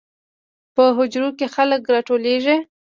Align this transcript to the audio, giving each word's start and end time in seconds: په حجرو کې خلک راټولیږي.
په 0.75 0.83
حجرو 0.97 1.29
کې 1.37 1.47
خلک 1.55 1.81
راټولیږي. 1.93 2.57